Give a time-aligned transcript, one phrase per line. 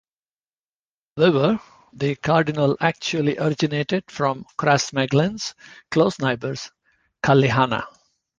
[1.15, 1.59] However
[1.93, 5.53] the Cardinal actually originated from Crossmaglen's
[5.91, 6.71] close neighbours,
[7.21, 7.85] Cullyhanna.